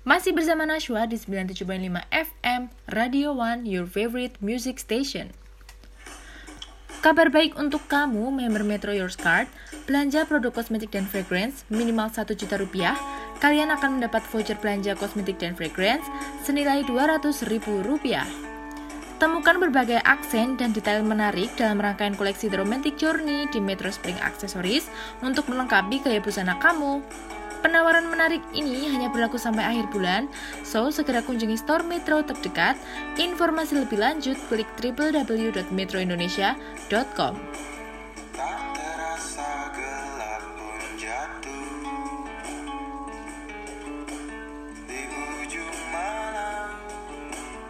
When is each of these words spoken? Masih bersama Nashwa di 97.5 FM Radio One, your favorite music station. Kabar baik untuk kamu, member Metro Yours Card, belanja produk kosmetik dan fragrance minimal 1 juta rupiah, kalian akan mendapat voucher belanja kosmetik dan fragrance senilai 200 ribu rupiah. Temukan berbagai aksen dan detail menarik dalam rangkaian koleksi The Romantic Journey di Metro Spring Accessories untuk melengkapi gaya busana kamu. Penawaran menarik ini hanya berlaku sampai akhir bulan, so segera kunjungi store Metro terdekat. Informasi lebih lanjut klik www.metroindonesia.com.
Masih 0.00 0.32
bersama 0.32 0.64
Nashwa 0.64 1.04
di 1.04 1.20
97.5 1.20 1.68
FM 2.08 2.72
Radio 2.88 3.36
One, 3.36 3.68
your 3.68 3.84
favorite 3.84 4.32
music 4.40 4.80
station. 4.80 5.28
Kabar 7.04 7.28
baik 7.28 7.60
untuk 7.60 7.84
kamu, 7.84 8.32
member 8.32 8.64
Metro 8.64 8.96
Yours 8.96 9.20
Card, 9.20 9.52
belanja 9.84 10.24
produk 10.24 10.56
kosmetik 10.56 10.96
dan 10.96 11.04
fragrance 11.04 11.68
minimal 11.68 12.08
1 12.08 12.32
juta 12.32 12.56
rupiah, 12.56 12.96
kalian 13.44 13.68
akan 13.76 14.00
mendapat 14.00 14.24
voucher 14.32 14.56
belanja 14.56 14.96
kosmetik 14.96 15.36
dan 15.36 15.52
fragrance 15.52 16.08
senilai 16.48 16.80
200 16.88 17.20
ribu 17.52 17.84
rupiah. 17.84 18.24
Temukan 19.20 19.60
berbagai 19.60 20.00
aksen 20.00 20.56
dan 20.56 20.72
detail 20.72 21.04
menarik 21.04 21.52
dalam 21.60 21.76
rangkaian 21.76 22.16
koleksi 22.16 22.48
The 22.48 22.56
Romantic 22.56 22.96
Journey 22.96 23.52
di 23.52 23.60
Metro 23.60 23.92
Spring 23.92 24.16
Accessories 24.24 24.88
untuk 25.20 25.44
melengkapi 25.52 26.00
gaya 26.00 26.24
busana 26.24 26.56
kamu. 26.56 27.04
Penawaran 27.60 28.08
menarik 28.08 28.40
ini 28.56 28.88
hanya 28.88 29.12
berlaku 29.12 29.36
sampai 29.36 29.68
akhir 29.68 29.92
bulan, 29.92 30.32
so 30.64 30.88
segera 30.88 31.20
kunjungi 31.20 31.60
store 31.60 31.84
Metro 31.84 32.24
terdekat. 32.24 32.80
Informasi 33.20 33.84
lebih 33.84 34.00
lanjut 34.00 34.40
klik 34.48 34.64
www.metroindonesia.com. 34.80 37.34